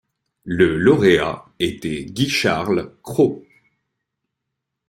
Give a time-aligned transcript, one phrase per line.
[0.45, 3.45] Le lauréat était Guy-Charles Cros.